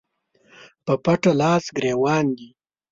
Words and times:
په 0.85 0.93
پټه 1.03 1.31
لاس 1.41 1.65
ګرېوان 1.77 2.25
دي 2.37 2.49